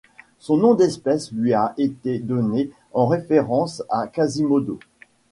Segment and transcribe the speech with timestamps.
[0.39, 4.79] Son nom d'espèce lui a été donné en référence à Quasimodo.